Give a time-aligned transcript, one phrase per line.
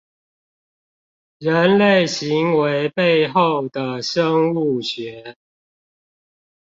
[1.37, 5.37] 人類行為背後的生物學